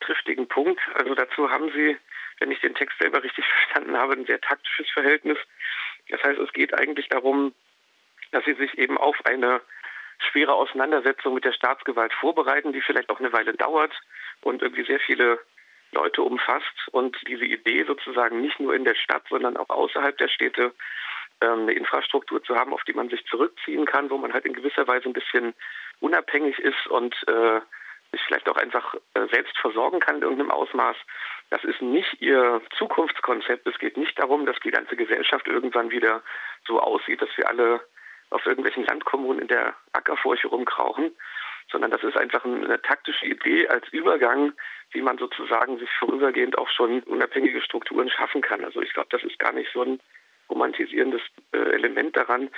triftigen 0.00 0.48
Punkt. 0.48 0.80
Also 0.94 1.14
dazu 1.14 1.50
haben 1.50 1.70
Sie, 1.72 1.96
wenn 2.38 2.50
ich 2.50 2.60
den 2.60 2.74
Text 2.74 2.98
selber 2.98 3.22
richtig 3.22 3.44
verstanden 3.62 3.96
habe, 3.96 4.14
ein 4.14 4.26
sehr 4.26 4.40
taktisches 4.40 4.88
Verhältnis. 4.90 5.38
Das 6.08 6.22
heißt, 6.22 6.38
es 6.38 6.52
geht 6.52 6.74
eigentlich 6.74 7.08
darum, 7.08 7.54
dass 8.32 8.44
Sie 8.44 8.54
sich 8.54 8.76
eben 8.78 8.98
auf 8.98 9.16
eine 9.24 9.60
schwere 10.30 10.54
Auseinandersetzung 10.54 11.34
mit 11.34 11.44
der 11.44 11.52
Staatsgewalt 11.52 12.12
vorbereiten, 12.12 12.72
die 12.72 12.80
vielleicht 12.80 13.10
auch 13.10 13.20
eine 13.20 13.32
Weile 13.32 13.54
dauert 13.54 13.92
und 14.42 14.62
irgendwie 14.62 14.84
sehr 14.84 15.00
viele 15.00 15.38
Leute 15.92 16.22
umfasst 16.22 16.88
und 16.92 17.16
diese 17.26 17.44
Idee 17.44 17.84
sozusagen 17.84 18.40
nicht 18.40 18.60
nur 18.60 18.74
in 18.74 18.84
der 18.84 18.94
Stadt, 18.94 19.22
sondern 19.30 19.56
auch 19.56 19.70
außerhalb 19.70 20.16
der 20.18 20.28
Städte 20.28 20.74
ähm, 21.40 21.60
eine 21.62 21.72
Infrastruktur 21.72 22.42
zu 22.42 22.56
haben, 22.56 22.74
auf 22.74 22.84
die 22.84 22.92
man 22.92 23.08
sich 23.08 23.24
zurückziehen 23.26 23.86
kann, 23.86 24.10
wo 24.10 24.18
man 24.18 24.32
halt 24.32 24.44
in 24.44 24.52
gewisser 24.52 24.86
Weise 24.86 25.08
ein 25.08 25.14
bisschen 25.14 25.54
unabhängig 26.00 26.58
ist 26.58 26.86
und 26.88 27.14
äh, 27.26 27.60
sich 28.12 28.20
vielleicht 28.22 28.48
auch 28.48 28.56
einfach 28.56 28.94
äh, 29.14 29.26
selbst 29.30 29.56
versorgen 29.58 30.00
kann 30.00 30.16
in 30.16 30.22
irgendeinem 30.22 30.50
Ausmaß. 30.50 30.96
Das 31.50 31.64
ist 31.64 31.80
nicht 31.82 32.20
ihr 32.20 32.60
Zukunftskonzept. 32.76 33.66
Es 33.66 33.78
geht 33.78 33.96
nicht 33.96 34.18
darum, 34.18 34.46
dass 34.46 34.56
die 34.64 34.70
ganze 34.70 34.96
Gesellschaft 34.96 35.46
irgendwann 35.46 35.90
wieder 35.90 36.22
so 36.66 36.80
aussieht, 36.80 37.22
dass 37.22 37.36
wir 37.36 37.48
alle 37.48 37.80
auf 38.30 38.44
irgendwelchen 38.46 38.84
Landkommunen 38.84 39.40
in 39.42 39.48
der 39.48 39.74
Ackerfurche 39.92 40.48
rumkrauchen, 40.48 41.16
sondern 41.70 41.90
das 41.90 42.02
ist 42.02 42.16
einfach 42.16 42.44
eine 42.44 42.80
taktische 42.82 43.26
Idee 43.26 43.68
als 43.68 43.88
Übergang, 43.88 44.52
wie 44.92 45.02
man 45.02 45.18
sozusagen 45.18 45.78
sich 45.78 45.90
vorübergehend 45.98 46.58
auch 46.58 46.68
schon 46.68 47.02
unabhängige 47.04 47.60
Strukturen 47.62 48.10
schaffen 48.10 48.40
kann. 48.40 48.64
Also 48.64 48.80
ich 48.80 48.92
glaube, 48.92 49.08
das 49.10 49.22
ist 49.22 49.38
gar 49.38 49.52
nicht 49.52 49.70
so 49.72 49.82
ein 49.82 50.00
romantisierendes 50.48 51.20
äh, 51.52 51.58
Element 51.58 52.16
daran. 52.16 52.50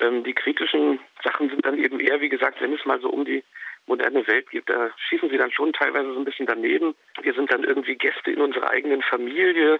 Ähm, 0.00 0.22
die 0.24 0.34
kritischen 0.34 1.00
Sachen 1.24 1.50
sind 1.50 1.64
dann 1.66 1.78
eben 1.78 2.00
eher, 2.00 2.20
wie 2.20 2.28
gesagt, 2.28 2.60
wenn 2.60 2.72
es 2.72 2.84
mal 2.84 3.00
so 3.00 3.08
um 3.10 3.24
die 3.24 3.42
moderne 3.86 4.26
Welt 4.26 4.50
geht, 4.50 4.68
da 4.68 4.90
schießen 5.08 5.28
sie 5.30 5.38
dann 5.38 5.52
schon 5.52 5.72
teilweise 5.72 6.12
so 6.12 6.18
ein 6.18 6.24
bisschen 6.24 6.46
daneben. 6.46 6.94
Wir 7.20 7.34
sind 7.34 7.52
dann 7.52 7.64
irgendwie 7.64 7.96
Gäste 7.96 8.30
in 8.30 8.40
unserer 8.40 8.70
eigenen 8.70 9.02
Familie, 9.02 9.78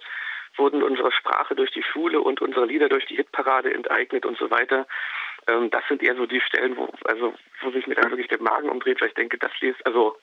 wurden 0.57 0.83
unsere 0.83 1.13
Sprache 1.13 1.55
durch 1.55 1.71
die 1.71 1.83
Schule 1.83 2.21
und 2.21 2.41
unsere 2.43 2.67
Lieder 2.67 2.89
durch 2.89 3.07
die 3.07 3.17
Hitparade 3.17 3.73
enteignet 3.73 4.27
und 4.27 4.39
so 4.39 4.51
weiter. 4.51 4.87
Ähm, 5.49 5.71
das 5.71 5.83
sind 5.89 6.03
eher 6.03 6.17
so 6.17 6.27
die 6.27 6.41
Stellen, 6.41 6.77
wo, 6.77 6.89
also, 7.05 7.35
wo 7.63 7.71
sich 7.71 7.87
mir 7.87 7.95
dann 7.95 8.11
wirklich 8.11 8.29
der 8.29 8.43
Magen 8.43 8.69
umdreht, 8.69 9.01
weil 9.01 9.09
ich 9.09 9.15
denke, 9.15 9.39
das 9.39 9.53
liest, 9.61 9.85
also 9.87 10.17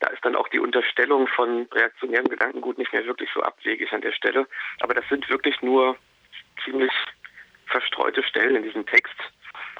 da 0.00 0.08
ist 0.08 0.24
dann 0.24 0.36
auch 0.36 0.48
die 0.48 0.60
Unterstellung 0.60 1.26
von 1.26 1.66
reaktionärem 1.72 2.28
Gedankengut 2.28 2.78
nicht 2.78 2.92
mehr 2.92 3.04
wirklich 3.06 3.30
so 3.34 3.42
abwegig 3.42 3.92
an 3.92 4.00
der 4.00 4.12
Stelle. 4.12 4.46
Aber 4.80 4.94
das 4.94 5.08
sind 5.08 5.28
wirklich 5.28 5.60
nur 5.60 5.96
ziemlich 6.64 6.92
verstreute 7.66 8.22
Stellen 8.22 8.56
in 8.56 8.62
diesem 8.62 8.86
Text. 8.86 9.16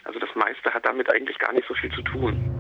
Also 0.05 0.19
das 0.19 0.35
meiste 0.35 0.73
hat 0.73 0.87
damit 0.87 1.13
eigentlich 1.13 1.39
gar 1.39 1.53
nicht 1.53 1.69
so 1.69 1.75
viel 1.75 1.93
zu 1.93 2.03
tun. 2.03 2.59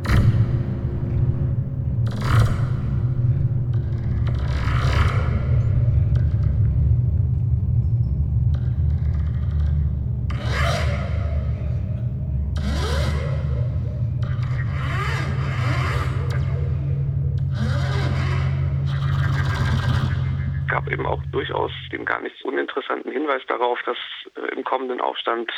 gab 20.68 20.87
eben 20.98 21.06
auch 21.06 21.22
durchaus 21.30 21.70
den 21.92 22.04
gar 22.04 22.20
nicht 22.20 22.44
uninteressanten 22.44 23.12
Hinweis 23.12 23.42
darauf, 23.46 23.80
dass 23.84 23.98
äh, 24.36 24.52
im 24.54 24.64
kommenden 24.64 25.00
Aufstand 25.00 25.52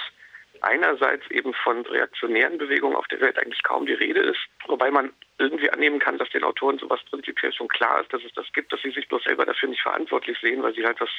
einerseits 0.60 1.28
eben 1.30 1.54
von 1.54 1.80
reaktionären 1.86 2.58
Bewegungen 2.58 2.94
auf 2.96 3.08
der 3.08 3.20
Welt 3.20 3.38
eigentlich 3.38 3.62
kaum 3.62 3.86
die 3.86 3.94
Rede 3.94 4.20
ist, 4.20 4.40
wobei 4.66 4.90
man 4.90 5.10
irgendwie 5.38 5.70
annehmen 5.70 5.98
kann, 5.98 6.18
dass 6.18 6.28
den 6.28 6.44
Autoren 6.44 6.78
sowas 6.78 7.00
prinzipiell 7.08 7.52
schon 7.52 7.68
klar 7.68 8.02
ist, 8.02 8.12
dass 8.12 8.22
es 8.22 8.32
das 8.34 8.52
gibt, 8.52 8.70
dass 8.70 8.82
sie 8.82 8.90
sich 8.90 9.08
bloß 9.08 9.22
selber 9.24 9.46
dafür 9.46 9.70
nicht 9.70 9.80
verantwortlich 9.80 10.36
sehen, 10.42 10.62
weil 10.62 10.74
sie 10.74 10.84
halt 10.84 11.00
was 11.00 11.10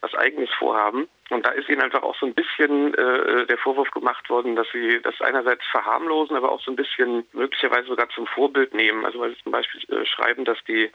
was 0.00 0.14
eigenes 0.14 0.48
vorhaben. 0.50 1.08
Und 1.28 1.44
da 1.44 1.50
ist 1.50 1.68
ihnen 1.68 1.82
einfach 1.82 2.04
auch 2.04 2.14
so 2.20 2.26
ein 2.26 2.34
bisschen 2.34 2.94
äh, 2.94 3.46
der 3.46 3.58
Vorwurf 3.58 3.90
gemacht 3.90 4.30
worden, 4.30 4.54
dass 4.54 4.68
sie 4.72 5.00
das 5.02 5.20
einerseits 5.20 5.66
verharmlosen, 5.72 6.36
aber 6.36 6.52
auch 6.52 6.60
so 6.60 6.70
ein 6.70 6.76
bisschen 6.76 7.26
möglicherweise 7.32 7.88
sogar 7.88 8.08
zum 8.10 8.28
Vorbild 8.28 8.74
nehmen. 8.74 9.04
Also 9.04 9.18
weil 9.18 9.30
sie 9.30 9.42
zum 9.42 9.50
Beispiel 9.50 9.80
äh, 9.92 10.06
schreiben, 10.06 10.44
dass 10.44 10.58
die 10.68 10.92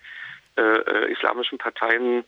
äh, 0.55 0.61
äh, 0.61 1.11
islamischen 1.11 1.57
Parteien 1.57 2.23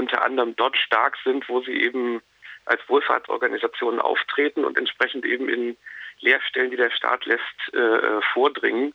unter 0.00 0.24
anderem 0.24 0.56
dort 0.56 0.76
stark 0.76 1.16
sind, 1.24 1.48
wo 1.48 1.60
sie 1.60 1.82
eben 1.82 2.20
als 2.64 2.80
Wohlfahrtsorganisationen 2.88 4.00
auftreten 4.00 4.64
und 4.64 4.78
entsprechend 4.78 5.24
eben 5.24 5.48
in 5.48 5.76
Lehrstellen, 6.20 6.70
die 6.70 6.76
der 6.76 6.90
Staat 6.90 7.24
lässt, 7.26 7.74
äh 7.74 8.20
vordringen. 8.32 8.94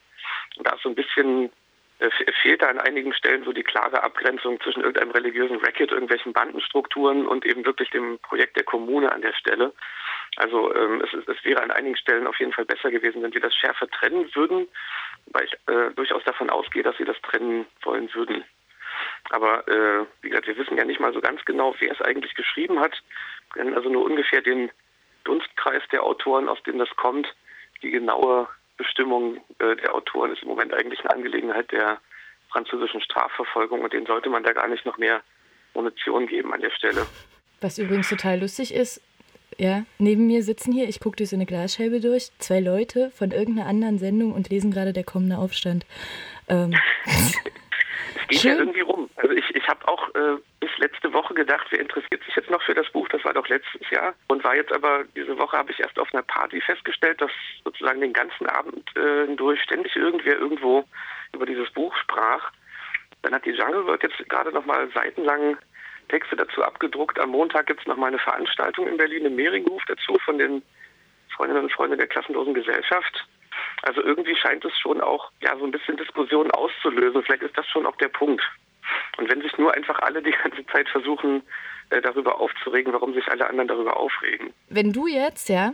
Und 0.56 0.66
da 0.66 0.74
ist 0.74 0.82
so 0.82 0.88
ein 0.88 0.94
bisschen 0.94 1.50
äh, 1.98 2.10
fehlt 2.42 2.60
da 2.60 2.68
an 2.68 2.78
einigen 2.78 3.14
Stellen 3.14 3.44
so 3.44 3.52
die 3.52 3.62
klare 3.62 4.02
Abgrenzung 4.02 4.60
zwischen 4.60 4.82
irgendeinem 4.82 5.12
religiösen 5.12 5.56
Racket, 5.56 5.92
irgendwelchen 5.92 6.34
Bandenstrukturen 6.34 7.26
und 7.26 7.46
eben 7.46 7.64
wirklich 7.64 7.88
dem 7.90 8.18
Projekt 8.18 8.56
der 8.56 8.64
Kommune 8.64 9.10
an 9.10 9.22
der 9.22 9.32
Stelle. 9.32 9.72
Also 10.36 10.74
ähm, 10.74 11.02
es, 11.02 11.14
es, 11.14 11.44
wäre 11.44 11.62
an 11.62 11.70
einigen 11.70 11.96
Stellen 11.96 12.26
auf 12.26 12.38
jeden 12.38 12.52
Fall 12.52 12.66
besser 12.66 12.90
gewesen, 12.90 13.22
wenn 13.22 13.32
sie 13.32 13.40
das 13.40 13.54
schärfer 13.54 13.88
trennen 13.88 14.28
würden, 14.34 14.68
weil 15.32 15.44
ich 15.44 15.54
äh, 15.68 15.90
durchaus 15.94 16.22
davon 16.24 16.50
ausgehe, 16.50 16.82
dass 16.82 16.96
sie 16.98 17.04
das 17.04 17.20
trennen 17.22 17.64
wollen 17.82 18.12
würden. 18.12 18.44
Aber 19.30 19.66
äh, 19.68 20.06
wie 20.22 20.30
gesagt, 20.30 20.46
wir 20.46 20.56
wissen 20.56 20.76
ja 20.76 20.84
nicht 20.84 21.00
mal 21.00 21.12
so 21.12 21.20
ganz 21.20 21.44
genau, 21.44 21.74
wer 21.78 21.92
es 21.92 22.00
eigentlich 22.00 22.34
geschrieben 22.34 22.80
hat. 22.80 22.92
Wir 23.54 23.62
kennen 23.62 23.76
also 23.76 23.88
nur 23.88 24.04
ungefähr 24.04 24.40
den 24.40 24.70
Dunstkreis 25.24 25.82
der 25.90 26.04
Autoren, 26.04 26.48
aus 26.48 26.62
dem 26.62 26.78
das 26.78 26.90
kommt. 26.96 27.26
Die 27.82 27.90
genaue 27.90 28.48
Bestimmung 28.76 29.38
äh, 29.58 29.76
der 29.76 29.94
Autoren 29.94 30.32
ist 30.32 30.42
im 30.42 30.48
Moment 30.48 30.72
eigentlich 30.72 31.00
eine 31.00 31.10
Angelegenheit 31.10 31.72
der 31.72 31.98
französischen 32.50 33.00
Strafverfolgung 33.00 33.80
und 33.80 33.92
denen 33.92 34.06
sollte 34.06 34.30
man 34.30 34.44
da 34.44 34.52
gar 34.52 34.68
nicht 34.68 34.86
noch 34.86 34.98
mehr 34.98 35.22
Munition 35.74 36.26
geben 36.26 36.52
an 36.54 36.60
der 36.60 36.70
Stelle. 36.70 37.06
Was 37.60 37.78
übrigens 37.78 38.08
total 38.08 38.40
lustig 38.40 38.72
ist, 38.72 39.02
ja, 39.58 39.84
neben 39.98 40.26
mir 40.26 40.42
sitzen 40.42 40.72
hier, 40.72 40.88
ich 40.88 41.00
gucke 41.00 41.16
durch 41.16 41.30
so 41.30 41.36
eine 41.36 41.46
Glasscheibe 41.46 42.00
durch, 42.00 42.30
zwei 42.38 42.60
Leute 42.60 43.10
von 43.10 43.30
irgendeiner 43.30 43.68
anderen 43.68 43.98
Sendung 43.98 44.32
und 44.32 44.50
lesen 44.50 44.70
gerade 44.70 44.92
der 44.92 45.04
kommende 45.04 45.38
Aufstand. 45.38 45.86
Ähm, 46.48 46.74
geht 48.28 48.40
Schön. 48.40 48.50
ja 48.50 48.58
irgendwie 48.58 48.80
rum. 48.80 48.95
Also 49.16 49.34
ich, 49.34 49.48
ich 49.54 49.66
habe 49.66 49.88
auch 49.88 50.14
äh, 50.14 50.36
bis 50.60 50.70
letzte 50.76 51.12
Woche 51.12 51.32
gedacht, 51.32 51.66
wer 51.70 51.80
interessiert 51.80 52.22
sich 52.24 52.36
jetzt 52.36 52.50
noch 52.50 52.62
für 52.62 52.74
das 52.74 52.90
Buch? 52.90 53.08
Das 53.08 53.24
war 53.24 53.32
doch 53.32 53.48
letztes 53.48 53.88
Jahr. 53.90 54.14
Und 54.28 54.44
war 54.44 54.54
jetzt 54.54 54.72
aber, 54.72 55.04
diese 55.16 55.38
Woche 55.38 55.56
habe 55.56 55.72
ich 55.72 55.80
erst 55.80 55.98
auf 55.98 56.12
einer 56.12 56.22
Party 56.22 56.60
festgestellt, 56.60 57.20
dass 57.20 57.30
sozusagen 57.64 58.02
den 58.02 58.12
ganzen 58.12 58.46
Abend 58.46 58.94
äh, 58.96 59.34
durch 59.34 59.60
ständig 59.62 59.96
irgendwer 59.96 60.38
irgendwo 60.38 60.84
über 61.32 61.46
dieses 61.46 61.70
Buch 61.70 61.96
sprach. 61.96 62.52
Dann 63.22 63.34
hat 63.34 63.46
die 63.46 63.52
Jungle 63.52 63.86
World 63.86 64.02
jetzt 64.02 64.28
gerade 64.28 64.52
nochmal 64.52 64.88
seitenlang 64.92 65.56
Texte 66.08 66.36
dazu 66.36 66.62
abgedruckt. 66.62 67.18
Am 67.18 67.30
Montag 67.30 67.66
gibt 67.66 67.80
es 67.80 67.86
nochmal 67.86 68.08
eine 68.08 68.18
Veranstaltung 68.18 68.86
in 68.86 68.98
Berlin 68.98 69.24
im 69.24 69.34
Mehringhof 69.34 69.82
dazu 69.88 70.18
von 70.24 70.38
den 70.38 70.62
Freundinnen 71.34 71.64
und 71.64 71.72
Freunden 71.72 71.98
der 71.98 72.06
klassenlosen 72.06 72.54
Gesellschaft. 72.54 73.26
Also 73.82 74.02
irgendwie 74.02 74.36
scheint 74.36 74.64
es 74.64 74.78
schon 74.78 75.00
auch 75.00 75.30
ja 75.40 75.56
so 75.56 75.64
ein 75.64 75.70
bisschen 75.70 75.96
Diskussionen 75.96 76.50
auszulösen. 76.50 77.22
Vielleicht 77.22 77.42
ist 77.42 77.56
das 77.56 77.66
schon 77.68 77.86
auch 77.86 77.96
der 77.96 78.08
Punkt. 78.08 78.42
Und 79.18 79.30
wenn 79.30 79.40
sich 79.42 79.56
nur 79.58 79.72
einfach 79.74 79.98
alle 80.00 80.22
die 80.22 80.34
ganze 80.42 80.64
Zeit 80.66 80.88
versuchen, 80.88 81.42
äh, 81.90 82.00
darüber 82.00 82.40
aufzuregen, 82.40 82.92
warum 82.92 83.14
sich 83.14 83.26
alle 83.28 83.48
anderen 83.48 83.68
darüber 83.68 83.96
aufregen. 83.96 84.52
Wenn 84.68 84.92
du 84.92 85.06
jetzt, 85.06 85.48
ja, 85.48 85.72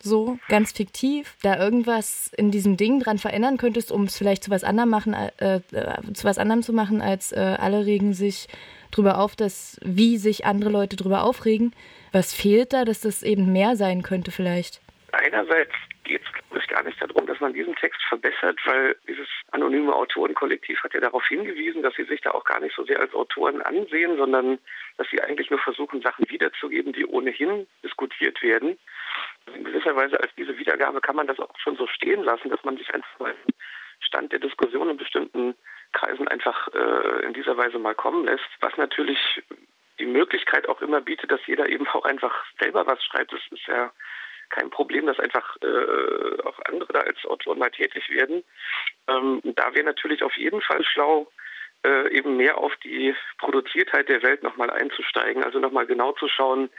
so 0.00 0.38
ganz 0.48 0.72
fiktiv, 0.72 1.36
da 1.42 1.58
irgendwas 1.58 2.32
in 2.36 2.50
diesem 2.50 2.76
Ding 2.76 3.00
dran 3.00 3.18
verändern 3.18 3.56
könntest, 3.56 3.92
um 3.92 4.04
es 4.04 4.18
vielleicht 4.18 4.42
zu 4.44 4.50
was 4.50 4.64
anderem 4.64 4.90
machen, 4.90 5.14
äh, 5.14 5.60
äh, 5.72 6.12
zu 6.12 6.24
was 6.24 6.38
anderem 6.38 6.62
zu 6.62 6.72
machen, 6.72 7.00
als 7.00 7.32
äh, 7.32 7.56
alle 7.58 7.86
regen 7.86 8.12
sich 8.12 8.48
drüber 8.90 9.18
auf, 9.18 9.36
dass 9.36 9.78
wie 9.84 10.18
sich 10.18 10.44
andere 10.44 10.70
Leute 10.70 10.96
drüber 10.96 11.22
aufregen. 11.22 11.72
Was 12.10 12.34
fehlt 12.34 12.72
da, 12.72 12.84
dass 12.84 13.00
das 13.00 13.22
eben 13.22 13.52
mehr 13.52 13.76
sein 13.76 14.02
könnte 14.02 14.32
vielleicht? 14.32 14.80
Einerseits 15.12 15.72
geht 16.12 16.22
es 16.54 16.66
gar 16.68 16.82
nicht 16.82 17.00
darum, 17.00 17.26
dass 17.26 17.40
man 17.40 17.54
diesen 17.54 17.74
Text 17.76 18.02
verbessert, 18.08 18.58
weil 18.64 18.96
dieses 19.08 19.28
anonyme 19.50 19.94
Autorenkollektiv 19.94 20.82
hat 20.82 20.94
ja 20.94 21.00
darauf 21.00 21.26
hingewiesen, 21.26 21.82
dass 21.82 21.94
sie 21.94 22.04
sich 22.04 22.20
da 22.20 22.32
auch 22.32 22.44
gar 22.44 22.60
nicht 22.60 22.74
so 22.76 22.84
sehr 22.84 23.00
als 23.00 23.14
Autoren 23.14 23.62
ansehen, 23.62 24.16
sondern 24.16 24.58
dass 24.98 25.08
sie 25.10 25.20
eigentlich 25.20 25.50
nur 25.50 25.58
versuchen, 25.58 26.02
Sachen 26.02 26.28
wiederzugeben, 26.28 26.92
die 26.92 27.06
ohnehin 27.06 27.66
diskutiert 27.82 28.42
werden. 28.42 28.78
In 29.54 29.64
gewisser 29.64 29.96
Weise 29.96 30.20
als 30.20 30.34
diese 30.36 30.58
Wiedergabe 30.58 31.00
kann 31.00 31.16
man 31.16 31.26
das 31.26 31.38
auch 31.38 31.58
schon 31.58 31.76
so 31.76 31.86
stehen 31.86 32.22
lassen, 32.22 32.50
dass 32.50 32.62
man 32.64 32.76
sich 32.76 32.92
einfach 32.94 33.18
mal 33.18 33.34
Stand 34.00 34.32
der 34.32 34.40
Diskussion 34.40 34.90
in 34.90 34.96
bestimmten 34.96 35.54
Kreisen 35.92 36.28
einfach 36.28 36.68
äh, 36.74 37.24
in 37.24 37.32
dieser 37.32 37.56
Weise 37.56 37.78
mal 37.78 37.94
kommen 37.94 38.26
lässt, 38.26 38.48
was 38.60 38.76
natürlich 38.76 39.42
die 39.98 40.06
Möglichkeit 40.06 40.68
auch 40.68 40.80
immer 40.80 41.00
bietet, 41.00 41.30
dass 41.30 41.46
jeder 41.46 41.68
eben 41.68 41.86
auch 41.88 42.04
einfach 42.04 42.44
selber 42.60 42.86
was 42.86 43.02
schreibt. 43.04 43.32
Das 43.32 43.40
ist 43.50 43.66
ja 43.66 43.92
kein 44.52 44.70
Problem, 44.70 45.06
dass 45.06 45.18
einfach 45.18 45.56
äh, 45.62 46.42
auch 46.44 46.58
andere 46.66 46.92
da 46.92 47.00
als 47.00 47.24
Autoren 47.24 47.58
mal 47.58 47.70
tätig 47.70 48.08
werden. 48.10 48.44
Ähm, 49.08 49.40
da 49.42 49.74
wäre 49.74 49.84
natürlich 49.84 50.22
auf 50.22 50.36
jeden 50.36 50.60
Fall 50.60 50.84
schlau, 50.84 51.26
äh, 51.84 52.16
eben 52.16 52.36
mehr 52.36 52.58
auf 52.58 52.76
die 52.84 53.14
Produziertheit 53.38 54.08
der 54.08 54.22
Welt 54.22 54.42
nochmal 54.42 54.70
einzusteigen, 54.70 55.42
also 55.42 55.58
nochmal 55.58 55.86
genau 55.86 56.12
zu 56.12 56.28
schauen, 56.28 56.70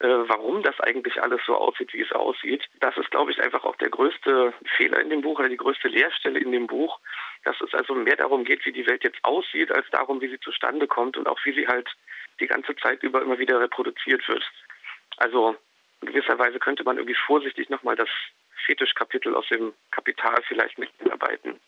äh, 0.00 0.06
warum 0.06 0.62
das 0.62 0.78
eigentlich 0.80 1.22
alles 1.22 1.40
so 1.46 1.56
aussieht, 1.56 1.92
wie 1.92 2.02
es 2.02 2.12
aussieht. 2.12 2.64
Das 2.80 2.96
ist, 2.96 3.10
glaube 3.10 3.30
ich, 3.30 3.40
einfach 3.42 3.64
auch 3.64 3.76
der 3.76 3.90
größte 3.90 4.52
Fehler 4.76 5.00
in 5.00 5.10
dem 5.10 5.22
Buch 5.22 5.38
oder 5.38 5.48
die 5.48 5.56
größte 5.56 5.88
Leerstelle 5.88 6.38
in 6.38 6.52
dem 6.52 6.66
Buch, 6.66 7.00
dass 7.44 7.60
es 7.60 7.72
also 7.74 7.94
mehr 7.94 8.16
darum 8.16 8.44
geht, 8.44 8.64
wie 8.66 8.72
die 8.72 8.86
Welt 8.86 9.04
jetzt 9.04 9.24
aussieht, 9.24 9.72
als 9.72 9.88
darum, 9.90 10.20
wie 10.20 10.28
sie 10.28 10.40
zustande 10.40 10.86
kommt 10.86 11.16
und 11.16 11.28
auch 11.28 11.38
wie 11.44 11.52
sie 11.52 11.66
halt 11.66 11.88
die 12.40 12.46
ganze 12.46 12.74
Zeit 12.76 13.02
über 13.02 13.22
immer 13.22 13.38
wieder 13.38 13.60
reproduziert 13.60 14.26
wird. 14.28 14.44
Also 15.16 15.56
in 16.04 16.12
gewisser 16.12 16.38
Weise 16.38 16.58
könnte 16.58 16.84
man 16.84 16.98
irgendwie 16.98 17.16
vorsichtig 17.26 17.70
nochmal 17.70 17.96
das 17.96 18.08
Fetischkapitel 18.66 19.34
aus 19.34 19.46
dem 19.48 19.72
Kapital 19.90 20.42
vielleicht 20.46 20.78
mitarbeiten. 20.78 21.60